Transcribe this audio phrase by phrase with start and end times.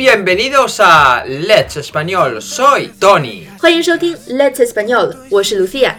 [0.00, 2.40] Bienvenidos a Let's Español.
[2.40, 3.42] Soy Tony.
[3.58, 5.92] 欢迎收听 Let's Español，我是 Lucia。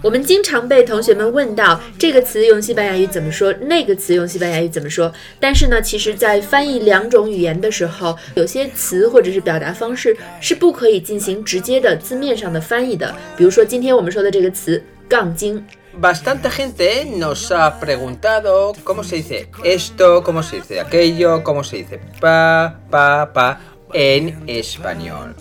[0.00, 5.12] 我们经常被同学们问到这个词用西班牙语怎么说，那个词用西班牙语怎么说。
[5.38, 13.14] 但是呢，其实，在翻译两种语言的时候，有些词或者是表达方式是不可以进行直接的字面上的翻译的。
[13.36, 15.62] 比如说，今天我们说的这个词“杠精”。
[15.96, 22.00] Bastante gente nos ha preguntado cómo se dice esto, cómo se dice aquello, cómo se dice
[22.20, 23.60] pa, pa, pa
[23.92, 25.36] en español.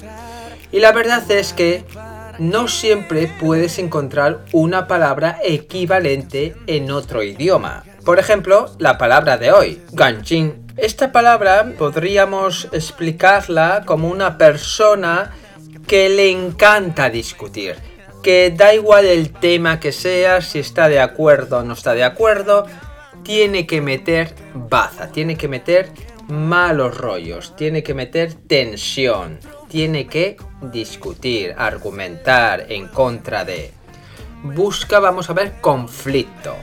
[0.72, 1.84] Y la verdad es que
[2.38, 7.84] no siempre puedes encontrar una palabra equivalente en otro idioma.
[8.06, 10.67] Por ejemplo, la palabra de hoy, ganchín.
[10.78, 15.31] Esta palabra podríamos explicarla como una persona
[15.88, 17.93] que le encanta discutir
[18.23, 22.04] que da igual el tema que sea, si está de acuerdo o no está de
[22.04, 22.66] acuerdo,
[23.23, 25.91] tiene que meter baza, tiene que meter
[26.28, 29.39] malos rollos, tiene que meter tensión,
[29.70, 33.72] tiene que discutir, argumentar en contra de.
[34.44, 36.55] Busca, vamos a ver, conflicto.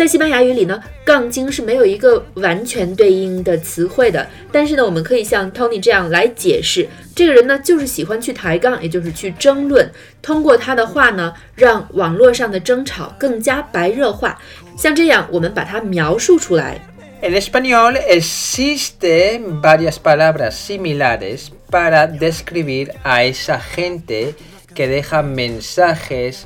[0.00, 4.26] 在西班牙语里呢，杠精是没有一个完全对应的词汇的。
[4.50, 9.90] 但是呢，我们可以像 Tony 这样来解释，这个人呢就是喜欢去抬杠，也就是去争论，
[10.22, 14.40] 通过他的话呢，让网络上的争吵更加白热化。
[14.74, 16.80] 像这样，我们把它描述出来。
[17.20, 24.32] En español existen varias palabras similares para describir a esa gente
[24.74, 26.44] que deja mensajes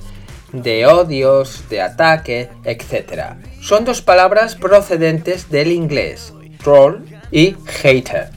[0.53, 3.35] de odios, de ataque, etc.
[3.61, 6.33] Son dos palabras procedentes del inglés,
[6.63, 8.27] troll y hater.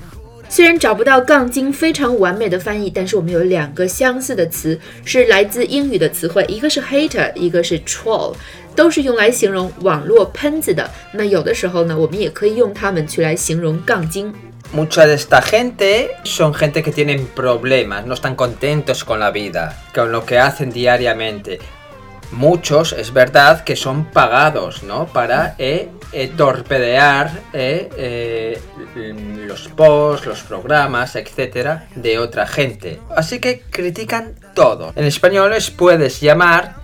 [0.48, 8.34] 虽然找不到“杠精”非常完美的翻译，但是我们有两个相似的词，是来自英语的词汇，一个是 hater，一个是 troll，
[8.76, 10.90] 都是用来形容网络喷子的。
[11.12, 14.30] 那有的时候呢，我们也可以用它们去来形容杠精。
[14.74, 19.74] Mucha de esta gente son gente que tienen problemas, no están contentos con la vida,
[19.94, 21.60] con lo que hacen diariamente.
[22.31, 25.07] Muchos, es verdad, que son pagados, ¿no?
[25.07, 28.59] Para eh, eh, torpedear eh,
[29.47, 32.99] los posts, los programas, etcétera, de otra gente.
[33.15, 34.91] Así que critican todo.
[34.95, 36.75] En español les puedes llamar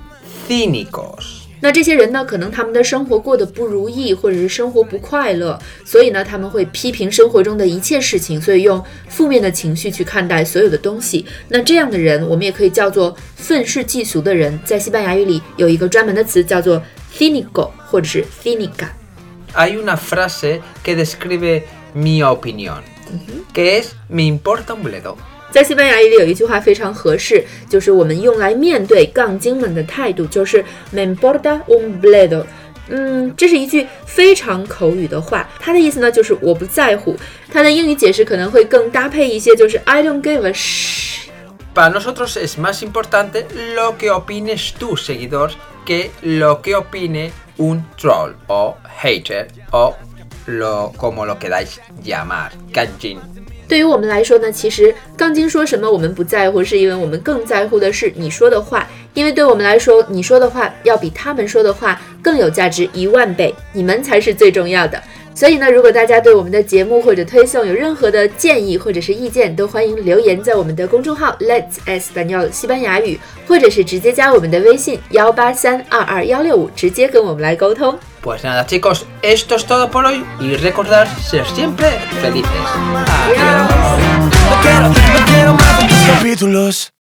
[0.48, 1.43] cínicos.
[1.63, 11.25] 那这些人呢，可能他们的生活过得不如意，或者是生活不快乐，所以呢，他们会批评生活中的一切事情，所以用负面的情绪去看待所有的东西。
[11.47, 14.59] 那这样的人，我们也可以叫做愤世嫉俗的人。
[14.66, 16.84] 在西班牙语里有一个专门的词叫做
[17.18, 18.90] cínico 或者是 cínica。
[19.53, 21.63] Hay una frase que describe
[21.96, 22.81] mi opinión,
[23.53, 25.16] que es me importa un bledo.
[25.53, 32.44] 在西班牙语里有一句话非常合适，就是我们用来面对杠精们的态度，就是 me importa un bledo。
[32.90, 37.16] 嗯，这是一句非常口语的话，它的意思呢就是我不在乎。
[37.52, 41.28] 它的英语解释可能会更搭配一些，就是 I don't give a sh。
[41.75, 45.52] Para nosotros es más importante lo que opines tu seguidor
[45.85, 49.96] que lo que opine un troll o hater o
[50.47, 53.20] lo como lo queráis llamar, ganjin.
[53.73, 65.01] 对于我们来说呢，其实杠精说什么我们不在乎，是因为我们更在乎的是你说的话，因为对我们来说，你说的话要比他们说的话更有价值一万倍，你们才是最重要的。
[65.34, 77.97] 所以呢，如果大家对我们的节目或者推送有任何的建议或者是意见，都欢迎留言在我们的公众号 Let's Español 西班牙语，或者是直接加我们的微信幺八三二二幺六五，直接跟我们来沟通。
[78.23, 81.89] Pues nada chicos, esto es todo por hoy y recordar ser siempre
[82.22, 82.50] felices.
[84.61, 84.97] Adiós.
[86.07, 86.93] Capítulos.